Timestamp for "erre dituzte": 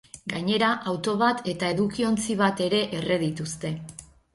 3.01-3.79